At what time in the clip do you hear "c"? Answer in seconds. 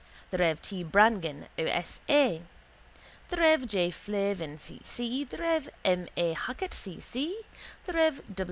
4.57-4.81, 4.83-5.23, 6.73-6.99, 6.99-7.41